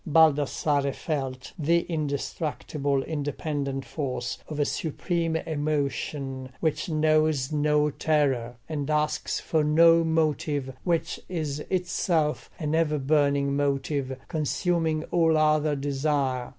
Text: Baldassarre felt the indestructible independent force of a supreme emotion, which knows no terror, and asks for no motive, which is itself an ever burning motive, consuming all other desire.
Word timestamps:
Baldassarre 0.07 0.93
felt 0.95 1.53
the 1.59 1.81
indestructible 1.83 3.03
independent 3.03 3.85
force 3.85 4.39
of 4.47 4.59
a 4.59 4.65
supreme 4.65 5.35
emotion, 5.35 6.49
which 6.59 6.89
knows 6.89 7.51
no 7.51 7.91
terror, 7.91 8.55
and 8.67 8.89
asks 8.89 9.39
for 9.39 9.63
no 9.63 10.03
motive, 10.03 10.73
which 10.83 11.19
is 11.29 11.59
itself 11.69 12.49
an 12.57 12.73
ever 12.73 12.97
burning 12.97 13.55
motive, 13.55 14.17
consuming 14.27 15.03
all 15.11 15.37
other 15.37 15.75
desire. 15.75 16.49